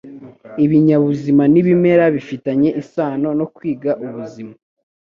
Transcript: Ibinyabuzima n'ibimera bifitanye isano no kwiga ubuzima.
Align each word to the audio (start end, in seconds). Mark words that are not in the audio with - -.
Ibinyabuzima 0.65 1.43
n'ibimera 1.53 2.05
bifitanye 2.15 2.69
isano 2.81 3.29
no 3.39 3.45
kwiga 3.55 3.91
ubuzima. 4.05 4.53